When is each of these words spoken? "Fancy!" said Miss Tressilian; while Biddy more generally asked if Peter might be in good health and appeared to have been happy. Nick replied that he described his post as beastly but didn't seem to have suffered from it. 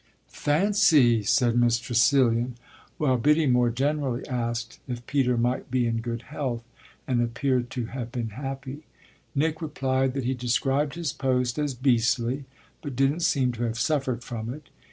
"Fancy!" 0.29 1.21
said 1.21 1.55
Miss 1.55 1.77
Tressilian; 1.77 2.55
while 2.97 3.17
Biddy 3.19 3.45
more 3.45 3.69
generally 3.69 4.25
asked 4.27 4.79
if 4.87 5.05
Peter 5.05 5.37
might 5.37 5.69
be 5.69 5.85
in 5.85 5.97
good 6.01 6.23
health 6.23 6.63
and 7.07 7.21
appeared 7.21 7.69
to 7.69 7.85
have 7.85 8.11
been 8.11 8.29
happy. 8.29 8.87
Nick 9.35 9.61
replied 9.61 10.15
that 10.15 10.25
he 10.25 10.33
described 10.33 10.95
his 10.95 11.13
post 11.13 11.59
as 11.59 11.75
beastly 11.75 12.45
but 12.81 12.95
didn't 12.95 13.19
seem 13.19 13.51
to 13.51 13.61
have 13.61 13.77
suffered 13.77 14.23
from 14.23 14.51
it. 14.51 14.69